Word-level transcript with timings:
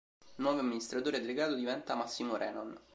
Nuovo 0.37 0.57
amministratore 0.61 1.19
delegato 1.21 1.53
diventa 1.53 1.93
Massimo 1.93 2.35
Renon. 2.35 2.75